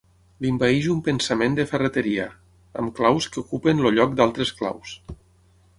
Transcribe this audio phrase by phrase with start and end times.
[0.43, 2.25] L'envaeix un pensament de ferreteria,
[2.83, 5.01] amb claus que ocupen el lloc d'altres claus.